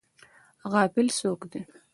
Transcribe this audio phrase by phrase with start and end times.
[0.71, 1.61] غافل څوک دی؟